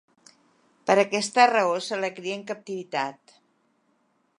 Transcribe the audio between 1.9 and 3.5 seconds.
la cria en captivitat.